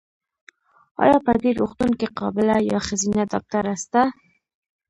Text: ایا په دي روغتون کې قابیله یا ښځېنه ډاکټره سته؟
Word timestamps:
ایا 1.03 1.17
په 1.25 1.31
دي 1.41 1.51
روغتون 1.59 1.91
کې 1.99 2.07
قابیله 2.19 2.57
یا 2.71 2.79
ښځېنه 2.87 3.23
ډاکټره 3.31 3.73
سته؟ 3.83 4.01